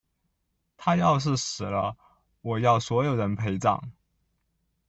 [0.77, 1.95] 她要是死了，
[2.41, 3.91] 我要所有人陪葬！